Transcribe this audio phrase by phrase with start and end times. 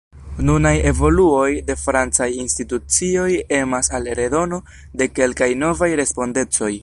[0.45, 4.61] Nunaj evoluoj de francaj institucioj emas al redono
[5.03, 6.75] de kelkaj novaj respondecoj.